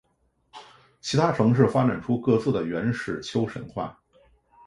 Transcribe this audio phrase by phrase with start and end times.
[0.99, 3.95] 其他城市发展出各自的原始丘神话。